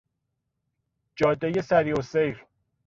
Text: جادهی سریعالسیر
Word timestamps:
جادهی 1.15 1.61
سریعالسیر 1.61 2.45